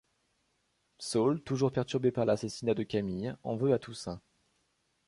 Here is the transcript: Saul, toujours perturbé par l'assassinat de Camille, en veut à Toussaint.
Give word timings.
Saul, 0.97 1.41
toujours 1.43 1.71
perturbé 1.71 2.11
par 2.11 2.25
l'assassinat 2.25 2.73
de 2.73 2.81
Camille, 2.81 3.35
en 3.43 3.55
veut 3.55 3.71
à 3.71 3.77
Toussaint. 3.77 4.19